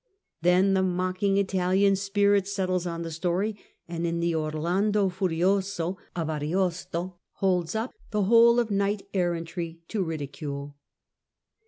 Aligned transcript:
Then 0.41 0.73
the 0.73 0.81
mocking 0.81 1.37
Italian 1.37 1.95
spirit 1.95 2.47
settles 2.47 2.87
on 2.87 3.03
the 3.03 3.11
story, 3.11 3.55
and, 3.87 4.07
in 4.07 4.19
the 4.19 4.33
Orlando 4.33 5.09
Farioso 5.09 5.95
of 6.15 6.27
Ariosto, 6.27 7.17
holds 7.33 7.75
up 7.75 7.93
the 8.09 8.23
whole 8.23 8.59
of 8.59 8.71
knight 8.71 9.03
errantry 9.13 9.81
to 9.89 10.03
ridicule. 10.03 10.75